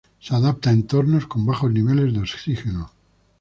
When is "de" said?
2.11-2.21